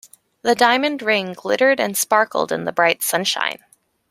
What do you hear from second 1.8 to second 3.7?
sparkled in the bright sunshine.